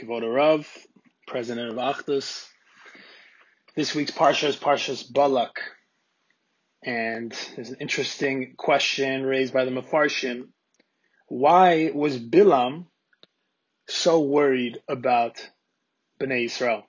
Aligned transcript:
Kavod 0.00 0.22
Rav, 0.34 0.68
president 1.28 1.70
of 1.70 1.76
Achdus. 1.76 2.48
This 3.76 3.94
week's 3.94 4.10
Parsha 4.10 4.48
is 4.48 4.56
Parshas 4.56 5.04
Balak. 5.04 5.60
And 6.82 7.32
there's 7.54 7.70
an 7.70 7.76
interesting 7.78 8.54
question 8.56 9.22
raised 9.22 9.54
by 9.54 9.64
the 9.64 9.70
Mefarshim. 9.70 10.48
Why 11.28 11.92
was 11.94 12.18
Bilam 12.18 12.86
so 13.88 14.20
worried 14.20 14.80
about 14.88 15.48
Bnei 16.20 16.46
Israel? 16.46 16.84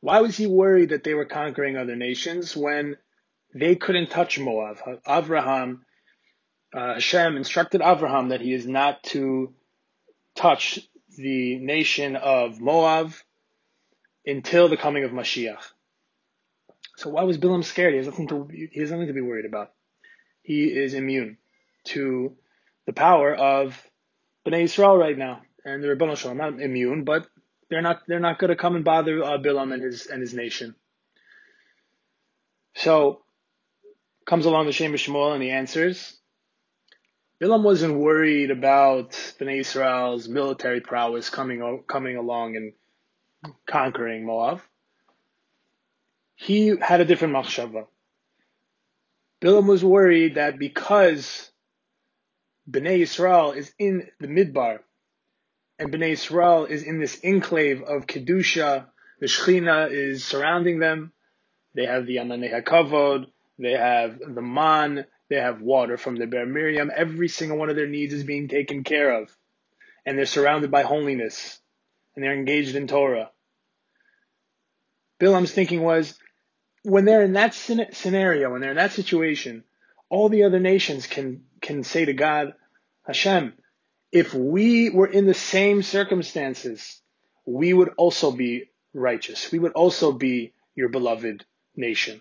Why 0.00 0.20
was 0.20 0.36
he 0.36 0.48
worried 0.48 0.88
that 0.88 1.04
they 1.04 1.14
were 1.14 1.26
conquering 1.26 1.76
other 1.76 1.94
nations 1.94 2.56
when 2.56 2.96
they 3.54 3.76
couldn't 3.76 4.10
touch 4.10 4.36
Moab? 4.40 4.78
Avraham, 5.06 5.82
uh, 6.74 6.94
Hashem 6.94 7.36
instructed 7.36 7.82
Avraham 7.82 8.30
that 8.30 8.40
he 8.40 8.52
is 8.52 8.66
not 8.66 9.02
to 9.04 9.54
touch 10.34 10.80
the 11.16 11.58
nation 11.58 12.16
of 12.16 12.60
Moab 12.60 13.12
until 14.24 14.68
the 14.68 14.76
coming 14.76 15.04
of 15.04 15.10
Mashiach. 15.10 15.62
So 16.96 17.10
why 17.10 17.24
was 17.24 17.38
Bilam 17.38 17.64
scared? 17.64 17.92
He 17.92 17.98
has 17.98 18.06
nothing 18.06 18.28
to 18.28 18.48
he 18.48 18.80
has 18.80 18.90
nothing 18.90 19.08
to 19.08 19.12
be 19.12 19.20
worried 19.20 19.44
about. 19.44 19.72
He 20.42 20.64
is 20.64 20.94
immune 20.94 21.38
to 21.86 22.36
the 22.86 22.92
power 22.92 23.34
of 23.34 23.80
Bnei 24.46 24.62
Israel 24.62 24.96
right 24.96 25.16
now, 25.16 25.42
and 25.64 25.82
the 25.82 25.88
Rebbeinu 25.88 26.16
Shalom 26.16 26.38
not 26.38 26.60
immune, 26.60 27.04
but 27.04 27.26
they're 27.68 27.82
not 27.82 28.02
they're 28.06 28.20
not 28.20 28.38
going 28.38 28.50
to 28.50 28.56
come 28.56 28.76
and 28.76 28.84
bother 28.84 29.22
uh, 29.22 29.38
Bilam 29.38 29.74
and 29.74 29.82
his 29.82 30.06
and 30.06 30.20
his 30.20 30.34
nation. 30.34 30.74
So 32.74 33.22
comes 34.26 34.46
along 34.46 34.66
the 34.66 34.72
Shem 34.72 34.92
Shmuel 34.92 35.34
and 35.34 35.42
he 35.42 35.50
answers, 35.50 36.18
Bilam 37.40 37.62
wasn't 37.62 37.98
worried 37.98 38.50
about 38.50 39.10
Bnei 39.38 39.60
Israel's 39.60 40.26
military 40.26 40.80
prowess 40.80 41.28
coming 41.28 41.84
coming 41.86 42.16
along 42.16 42.56
and 42.56 42.72
conquering 43.66 44.24
Moab. 44.24 44.62
He 46.34 46.74
had 46.80 47.02
a 47.02 47.04
different 47.04 47.34
machshava. 47.34 47.86
Bilam 49.42 49.66
was 49.66 49.84
worried 49.84 50.36
that 50.36 50.58
because 50.58 51.50
Bnei 52.70 53.00
Israel 53.00 53.52
is 53.52 53.70
in 53.78 54.08
the 54.18 54.28
Midbar, 54.28 54.78
and 55.78 55.92
Bnei 55.92 56.12
Israel 56.12 56.64
is 56.64 56.84
in 56.84 56.98
this 57.00 57.20
enclave 57.22 57.82
of 57.82 58.06
Kedusha, 58.06 58.86
the 59.20 59.26
Shechina 59.26 59.90
is 59.90 60.24
surrounding 60.24 60.78
them. 60.78 61.12
They 61.74 61.84
have 61.84 62.06
the 62.06 62.16
Ananei 62.16 62.64
HaKavod, 62.64 63.26
they 63.58 63.72
have 63.72 64.18
the 64.18 64.40
Man, 64.40 65.04
they 65.28 65.36
have 65.36 65.60
water 65.60 65.96
from 65.96 66.16
the 66.16 66.26
Be'er 66.26 66.46
Miriam. 66.46 66.90
Every 66.94 67.28
single 67.28 67.58
one 67.58 67.70
of 67.70 67.76
their 67.76 67.88
needs 67.88 68.14
is 68.14 68.24
being 68.24 68.48
taken 68.48 68.84
care 68.84 69.22
of. 69.22 69.36
And 70.04 70.16
they're 70.16 70.26
surrounded 70.26 70.70
by 70.70 70.82
holiness. 70.82 71.58
And 72.14 72.24
they're 72.24 72.34
engaged 72.34 72.76
in 72.76 72.86
Torah. 72.86 73.30
Bilam's 75.18 75.52
thinking 75.52 75.82
was, 75.82 76.18
when 76.82 77.04
they're 77.04 77.22
in 77.22 77.32
that 77.32 77.54
scenario, 77.54 78.52
when 78.52 78.60
they're 78.60 78.70
in 78.70 78.76
that 78.76 78.92
situation, 78.92 79.64
all 80.08 80.28
the 80.28 80.44
other 80.44 80.60
nations 80.60 81.06
can, 81.06 81.42
can 81.60 81.82
say 81.82 82.04
to 82.04 82.12
God, 82.12 82.54
Hashem, 83.04 83.54
if 84.12 84.32
we 84.32 84.90
were 84.90 85.08
in 85.08 85.26
the 85.26 85.34
same 85.34 85.82
circumstances, 85.82 87.00
we 87.44 87.72
would 87.72 87.90
also 87.96 88.30
be 88.30 88.70
righteous. 88.94 89.50
We 89.50 89.58
would 89.58 89.72
also 89.72 90.12
be 90.12 90.54
your 90.74 90.88
beloved 90.88 91.44
nation. 91.74 92.20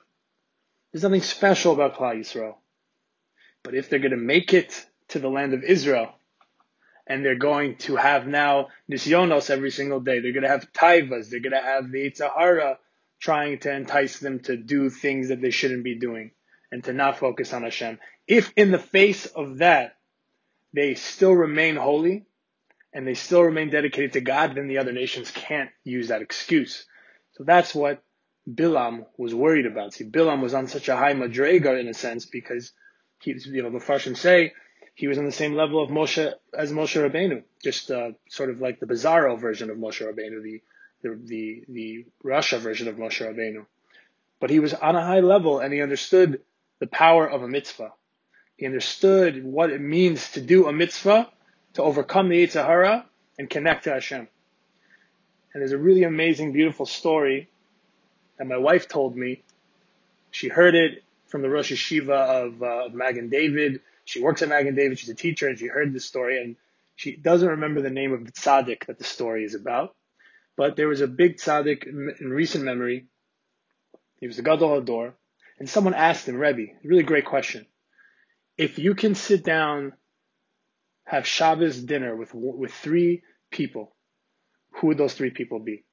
There's 0.92 1.04
nothing 1.04 1.22
special 1.22 1.74
about 1.74 1.96
Klal 1.96 2.20
Yisrael. 2.20 2.56
But 3.66 3.74
if 3.74 3.90
they're 3.90 3.98
going 3.98 4.12
to 4.12 4.18
make 4.18 4.54
it 4.54 4.86
to 5.10 5.18
the 5.18 5.28
land 5.28 5.56
of 5.56 5.64
Israel, 5.64 6.14
and 7.08 7.26
they're 7.26 7.36
going 7.36 7.78
to 7.78 7.96
have 7.96 8.28
now 8.28 8.68
nisyonos 8.90 9.50
every 9.50 9.72
single 9.72 10.00
day, 10.00 10.20
they're 10.20 10.34
going 10.34 10.44
to 10.44 10.50
have 10.50 10.72
taivas, 10.72 11.30
they're 11.30 11.40
going 11.40 11.52
to 11.52 11.60
have 11.62 11.92
the 11.92 12.10
Yetzer 12.10 12.30
Hara 12.32 12.78
trying 13.20 13.58
to 13.60 13.74
entice 13.74 14.20
them 14.20 14.40
to 14.42 14.56
do 14.56 14.92
things 14.92 15.30
that 15.30 15.42
they 15.42 15.50
shouldn't 15.50 15.84
be 15.84 15.98
doing 15.98 16.30
and 16.72 16.84
to 16.84 16.94
not 16.94 17.18
focus 17.18 17.54
on 17.54 17.64
Hashem. 17.64 17.98
If 18.28 18.54
in 18.56 18.70
the 18.70 18.78
face 18.78 19.26
of 19.26 19.58
that, 19.58 19.96
they 20.72 20.94
still 20.94 21.34
remain 21.34 21.76
holy 21.76 22.28
and 22.94 23.08
they 23.08 23.16
still 23.16 23.42
remain 23.42 23.72
dedicated 23.72 24.14
to 24.14 24.22
God, 24.22 24.54
then 24.54 24.68
the 24.68 24.78
other 24.78 24.92
nations 24.92 25.32
can't 25.32 25.72
use 25.84 26.10
that 26.10 26.22
excuse. 26.22 26.86
So 27.34 27.44
that's 27.44 27.74
what 27.74 28.04
Bilam 28.48 29.06
was 29.18 29.34
worried 29.34 29.66
about. 29.66 29.96
See, 29.96 30.06
Bilam 30.06 30.42
was 30.42 30.54
on 30.54 30.68
such 30.68 30.88
a 30.88 30.96
high 30.96 31.14
madrega 31.14 31.80
in 31.80 31.88
a 31.88 31.96
sense 31.96 32.28
because 32.28 32.72
he, 33.26 33.36
you 33.50 33.64
know, 33.64 33.72
the 33.72 33.80
Farshim 33.80 34.16
say 34.16 34.54
he 34.94 35.08
was 35.08 35.18
on 35.18 35.26
the 35.26 35.32
same 35.32 35.56
level 35.56 35.84
of 35.84 35.90
Moshe 35.90 36.34
as 36.58 36.72
Moshe 36.72 36.96
Rabbeinu, 36.96 37.44
just 37.64 37.92
uh, 37.92 38.12
sort 38.30 38.50
of 38.50 38.62
like 38.62 38.80
the 38.80 38.86
bizarro 38.86 39.40
version 39.40 39.70
of 39.70 39.78
Moshe 39.78 40.02
Rabbeinu, 40.02 40.42
the 40.44 40.62
the 41.02 41.16
the, 41.26 41.64
the 41.68 42.06
rasha 42.24 42.60
version 42.60 42.88
of 42.88 42.96
Moshe 42.96 43.26
Rabbeinu. 43.26 43.66
But 44.40 44.50
he 44.50 44.60
was 44.60 44.74
on 44.74 44.96
a 44.96 45.04
high 45.04 45.22
level 45.22 45.60
and 45.60 45.74
he 45.74 45.82
understood 45.82 46.42
the 46.80 46.88
power 46.88 47.28
of 47.28 47.42
a 47.42 47.48
mitzvah. 47.48 47.94
He 48.58 48.66
understood 48.66 49.44
what 49.44 49.72
it 49.72 49.82
means 49.82 50.32
to 50.32 50.42
do 50.42 50.68
a 50.68 50.74
mitzvah, 50.74 51.30
to 51.74 51.84
overcome 51.84 52.30
the 52.30 52.46
Yetzer 52.46 52.66
Hara 52.66 53.06
and 53.38 53.50
connect 53.50 53.86
to 53.86 53.92
Hashem. 53.92 54.28
And 55.54 55.62
there's 55.62 55.72
a 55.72 55.78
really 55.78 56.04
amazing, 56.04 56.54
beautiful 56.54 56.86
story 56.86 57.50
that 58.38 58.48
my 58.48 58.58
wife 58.58 58.88
told 58.88 59.16
me. 59.16 59.42
She 60.32 60.48
heard 60.50 60.76
it 60.76 61.04
from 61.28 61.42
the 61.42 61.50
Rosh 61.50 61.72
Yeshiva 61.72 62.46
of, 62.46 62.64
uh, 62.64 62.90
Magen 62.94 63.30
David. 63.30 63.82
She 64.06 64.22
works 64.22 64.42
at 64.42 64.50
Magen 64.50 64.76
David. 64.76 65.00
She's 65.00 65.10
a 65.10 65.16
teacher, 65.16 65.48
and 65.48 65.58
she 65.58 65.68
heard 65.68 65.94
this 65.94 66.06
story, 66.06 66.42
and 66.42 66.56
she 66.96 67.16
doesn't 67.16 67.50
remember 67.50 67.82
the 67.82 67.90
name 67.90 68.14
of 68.14 68.26
the 68.26 68.32
tzaddik 68.32 68.86
that 68.86 68.98
the 68.98 69.04
story 69.04 69.44
is 69.44 69.56
about. 69.56 69.96
But 70.56 70.76
there 70.76 70.88
was 70.88 71.02
a 71.02 71.08
big 71.08 71.38
tzaddik 71.38 71.86
in, 71.86 72.16
in 72.20 72.30
recent 72.30 72.64
memory. 72.64 73.08
He 74.20 74.28
was 74.28 74.38
the 74.38 74.44
Gadol 74.44 74.82
Hador, 74.82 75.14
and 75.60 75.70
someone 75.70 75.94
asked 75.94 76.28
him, 76.28 76.38
Rebbe, 76.38 76.72
a 76.72 76.88
really 76.88 77.04
great 77.04 77.26
question. 77.26 77.66
If 78.58 78.80
you 78.80 78.96
can 78.96 79.16
sit 79.16 79.44
down, 79.44 79.94
have 81.06 81.28
Shabbos 81.28 81.82
dinner 81.82 82.16
with 82.16 82.34
with 82.34 82.74
three 82.74 83.24
people, 83.52 83.96
who 84.72 84.88
would 84.88 84.98
those 84.98 85.14
three 85.14 85.30
people 85.30 85.60
be? 85.60 85.84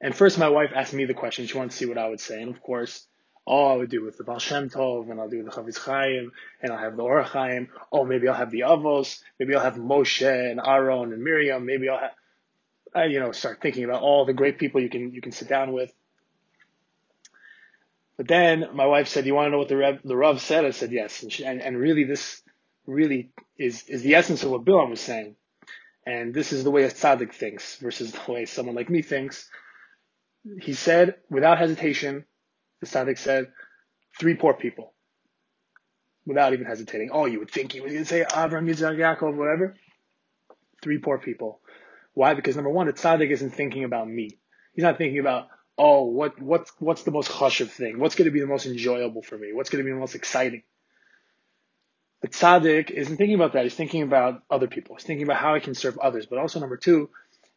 And 0.00 0.14
first, 0.14 0.38
my 0.38 0.48
wife 0.48 0.70
asked 0.74 0.92
me 0.92 1.04
the 1.04 1.14
question. 1.14 1.46
She 1.46 1.56
wanted 1.56 1.70
to 1.70 1.76
see 1.76 1.86
what 1.86 1.98
I 1.98 2.08
would 2.08 2.20
say, 2.20 2.42
and 2.42 2.54
of 2.54 2.62
course, 2.62 3.06
Oh, 3.46 3.72
I 3.72 3.76
would 3.76 3.90
do 3.90 4.04
with 4.04 4.16
the 4.16 4.24
Baal 4.24 4.38
Shem 4.38 4.70
Tov, 4.70 5.10
and 5.10 5.20
I'll 5.20 5.28
do 5.28 5.42
with 5.42 5.46
the 5.46 5.60
Chafetz 5.60 5.78
Chaim, 5.78 6.30
and 6.62 6.72
I'll 6.72 6.78
have 6.78 6.96
the 6.96 7.02
Or 7.02 7.22
Chaim. 7.22 7.68
Oh, 7.90 8.04
maybe 8.04 8.28
I'll 8.28 8.36
have 8.36 8.52
the 8.52 8.60
Avos. 8.60 9.20
Maybe 9.38 9.54
I'll 9.54 9.64
have 9.64 9.74
Moshe 9.74 10.50
and 10.50 10.60
Aaron 10.64 11.12
and 11.12 11.24
Miriam. 11.24 11.66
Maybe 11.66 11.88
I'll 11.88 11.98
have, 11.98 12.12
I, 12.94 13.04
you 13.06 13.18
know, 13.18 13.32
start 13.32 13.60
thinking 13.60 13.84
about 13.84 14.02
all 14.02 14.24
the 14.24 14.32
great 14.32 14.58
people 14.58 14.80
you 14.80 14.88
can 14.88 15.12
you 15.12 15.20
can 15.20 15.32
sit 15.32 15.48
down 15.48 15.72
with. 15.72 15.92
But 18.16 18.28
then 18.28 18.68
my 18.74 18.86
wife 18.86 19.08
said, 19.08 19.26
"You 19.26 19.34
want 19.34 19.46
to 19.46 19.50
know 19.50 19.58
what 19.58 19.68
the 19.68 19.76
Rev, 19.76 20.00
the 20.04 20.16
Rav 20.16 20.40
said?" 20.40 20.64
I 20.64 20.70
said, 20.70 20.92
"Yes." 20.92 21.22
And, 21.22 21.32
she, 21.32 21.44
and 21.44 21.60
and 21.60 21.76
really, 21.76 22.04
this 22.04 22.42
really 22.86 23.30
is 23.58 23.82
is 23.88 24.02
the 24.02 24.14
essence 24.14 24.44
of 24.44 24.50
what 24.50 24.64
Bilam 24.64 24.90
was 24.90 25.00
saying. 25.00 25.34
And 26.06 26.34
this 26.34 26.52
is 26.52 26.64
the 26.64 26.70
way 26.70 26.84
a 26.84 26.90
tzaddik 26.90 27.32
thinks 27.32 27.76
versus 27.76 28.12
the 28.12 28.32
way 28.32 28.44
someone 28.44 28.74
like 28.74 28.90
me 28.90 29.02
thinks. 29.02 29.48
He 30.60 30.74
said, 30.74 31.16
without 31.30 31.58
hesitation, 31.58 32.24
the 32.82 32.88
tzaddik 32.88 33.16
said, 33.16 33.52
three 34.18 34.34
poor 34.34 34.54
people. 34.54 34.92
Without 36.26 36.52
even 36.52 36.66
hesitating. 36.66 37.10
Oh, 37.12 37.26
you 37.26 37.38
would 37.38 37.50
think 37.50 37.72
he 37.72 37.80
was 37.80 37.92
going 37.92 38.04
to 38.04 38.08
say 38.08 38.24
Avram, 38.24 38.68
Yitzhak, 38.68 38.96
Yaakov, 38.96 39.34
whatever. 39.36 39.76
Three 40.82 40.98
poor 40.98 41.18
people. 41.18 41.60
Why? 42.14 42.34
Because 42.34 42.56
number 42.56 42.70
one, 42.70 42.86
the 42.86 42.92
tzaddik 42.92 43.30
isn't 43.30 43.50
thinking 43.54 43.84
about 43.84 44.08
me. 44.08 44.38
He's 44.74 44.82
not 44.82 44.98
thinking 44.98 45.20
about, 45.20 45.48
oh, 45.78 46.02
what, 46.02 46.40
what's, 46.40 46.72
what's 46.78 47.04
the 47.04 47.12
most 47.12 47.30
chashuv 47.30 47.70
thing? 47.70 47.98
What's 47.98 48.16
going 48.16 48.26
to 48.26 48.32
be 48.32 48.40
the 48.40 48.46
most 48.46 48.66
enjoyable 48.66 49.22
for 49.22 49.38
me? 49.38 49.52
What's 49.52 49.70
going 49.70 49.82
to 49.82 49.88
be 49.88 49.92
the 49.92 50.00
most 50.00 50.14
exciting? 50.14 50.62
The 52.20 52.28
tzaddik 52.28 52.90
isn't 52.90 53.16
thinking 53.16 53.36
about 53.36 53.52
that. 53.52 53.62
He's 53.62 53.74
thinking 53.74 54.02
about 54.02 54.42
other 54.50 54.66
people. 54.66 54.96
He's 54.96 55.04
thinking 55.04 55.24
about 55.24 55.38
how 55.38 55.54
I 55.54 55.60
can 55.60 55.74
serve 55.74 55.98
others. 55.98 56.26
But 56.26 56.38
also 56.38 56.60
number 56.60 56.76
two, 56.76 57.10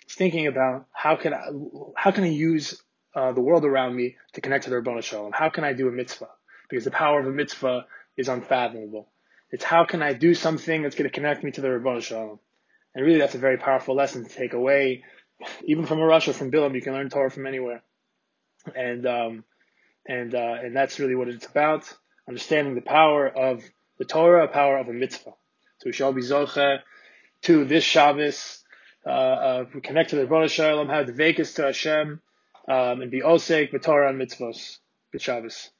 he's 0.06 0.16
thinking 0.16 0.48
about 0.48 0.86
how 0.92 1.16
can 1.16 1.34
I, 1.34 1.50
how 1.96 2.12
can 2.12 2.24
I 2.24 2.30
use 2.30 2.82
uh, 3.16 3.32
the 3.32 3.42
world 3.42 3.66
around 3.66 3.96
me 3.96 4.18
to 4.34 4.42
connect 4.42 4.66
to 4.66 4.70
the 4.70 4.76
Rabbana 4.76 5.02
Shalom? 5.02 5.32
How 5.32 5.50
can 5.50 5.64
I 5.64 5.74
do 5.74 5.88
a 5.88 5.92
mitzvah? 5.92 6.30
Because 6.70 6.84
the 6.84 6.92
power 6.92 7.20
of 7.20 7.28
a 7.28 7.32
mitzvah 7.32 7.86
is 8.18 8.28
unfathomable. 8.28 9.08
It's 9.52 9.64
how 9.64 9.86
can 9.86 10.02
I 10.02 10.14
do 10.14 10.34
something 10.34 10.84
that's 10.84 10.96
going 10.96 11.10
to 11.10 11.14
connect 11.14 11.44
me 11.44 11.52
to 11.52 11.62
the 11.62 11.70
Rabbana 11.70 12.02
Shalom? 12.02 12.40
And 12.94 13.06
really, 13.06 13.20
that's 13.20 13.36
a 13.36 13.40
very 13.40 13.58
powerful 13.58 13.96
lesson 13.96 14.26
to 14.26 14.30
take 14.30 14.54
away, 14.54 15.04
even 15.66 15.86
from 15.86 16.00
a 16.00 16.04
rasha, 16.04 16.34
from 16.34 16.52
Bilam. 16.52 16.76
You 16.76 16.82
can 16.82 16.94
learn 16.94 17.10
Torah 17.10 17.32
from 17.32 17.46
anywhere, 17.46 17.84
and 18.76 19.06
um, 19.06 19.44
and 20.06 20.34
uh, 20.34 20.58
and 20.64 20.76
that's 20.76 21.00
really 21.00 21.16
what 21.16 21.28
it's 21.28 21.46
about: 21.46 21.92
understanding 22.28 22.76
the 22.76 22.82
power 22.82 23.28
of 23.28 23.64
the 23.98 24.06
Torah, 24.06 24.48
power 24.48 24.78
of 24.78 24.88
a 24.88 24.94
mitzvah. 24.94 25.34
So 25.80 25.88
we 25.88 25.94
shall 25.94 26.14
be 26.14 26.22
zoche 26.22 26.80
to 27.44 27.66
this 27.66 27.84
Shabbos. 27.84 28.64
Uh, 29.06 29.10
uh, 29.10 29.66
we 29.74 29.82
connect 29.82 30.12
to 30.12 30.16
the 30.16 30.26
Rabbana 30.26 30.50
Shalom, 30.50 30.88
have 30.90 31.06
the 31.06 31.14
vakas 31.14 31.56
to 31.56 31.64
Hashem 31.64 32.22
um, 32.70 33.02
and 33.02 33.12
be 33.12 33.22
osek 33.22 33.72
b'torah 33.72 34.10
and 34.10 34.22
mitzvos. 34.22 34.80
Good. 35.12 35.75